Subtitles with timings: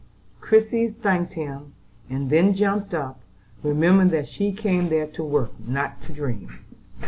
[0.39, 1.73] Christie thanked him,
[2.09, 3.19] and then jumped up,
[3.61, 6.49] remembering that she came there to work, not to dream.